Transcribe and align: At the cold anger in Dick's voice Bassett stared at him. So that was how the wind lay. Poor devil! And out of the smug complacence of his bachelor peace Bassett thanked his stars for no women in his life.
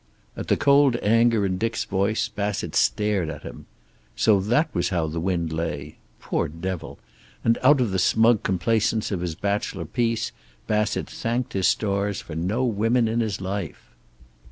At 0.35 0.47
the 0.47 0.57
cold 0.57 0.97
anger 1.03 1.45
in 1.45 1.59
Dick's 1.59 1.85
voice 1.85 2.27
Bassett 2.27 2.75
stared 2.75 3.29
at 3.29 3.43
him. 3.43 3.67
So 4.15 4.39
that 4.39 4.73
was 4.73 4.89
how 4.89 5.05
the 5.05 5.19
wind 5.19 5.53
lay. 5.53 5.97
Poor 6.19 6.47
devil! 6.47 6.97
And 7.43 7.59
out 7.61 7.79
of 7.79 7.91
the 7.91 7.99
smug 7.99 8.41
complacence 8.41 9.11
of 9.11 9.21
his 9.21 9.35
bachelor 9.35 9.85
peace 9.85 10.31
Bassett 10.65 11.07
thanked 11.07 11.53
his 11.53 11.67
stars 11.67 12.19
for 12.19 12.33
no 12.33 12.65
women 12.65 13.07
in 13.07 13.19
his 13.19 13.41
life. 13.41 13.91